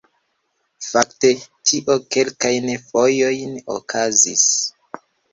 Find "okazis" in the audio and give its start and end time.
3.75-4.47